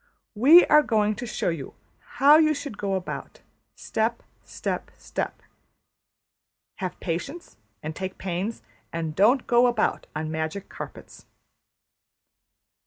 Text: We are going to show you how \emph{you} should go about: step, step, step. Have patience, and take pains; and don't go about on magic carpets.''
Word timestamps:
We 0.33 0.65
are 0.65 0.81
going 0.81 1.13
to 1.17 1.27
show 1.27 1.49
you 1.49 1.75
how 2.17 2.39
\emph{you} 2.39 2.55
should 2.55 2.75
go 2.79 2.95
about: 2.95 3.41
step, 3.75 4.23
step, 4.43 4.89
step. 4.97 5.43
Have 6.77 6.99
patience, 6.99 7.57
and 7.83 7.95
take 7.95 8.17
pains; 8.17 8.63
and 8.91 9.15
don't 9.15 9.45
go 9.45 9.67
about 9.67 10.07
on 10.15 10.31
magic 10.31 10.69
carpets.'' 10.69 11.27